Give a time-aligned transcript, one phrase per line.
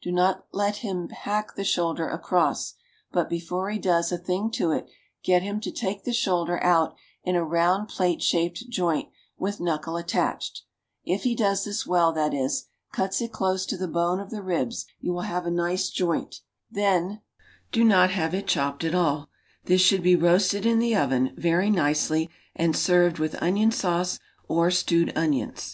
[0.00, 2.72] Do not then let him hack the shoulder across,
[3.12, 4.88] but, before he does a thing to it,
[5.22, 9.98] get him to take the shoulder out in a round plate shaped joint, with knuckle
[9.98, 10.62] attached;
[11.04, 14.40] if he does this well, that is, cuts it close to the bone of the
[14.40, 16.36] ribs, you will have a nice joint;
[16.70, 17.20] then
[17.70, 19.28] do not have it chopped at all;
[19.64, 24.70] this should be roasted in the oven very nicely, and served with onion sauce or
[24.70, 25.72] stewed onions.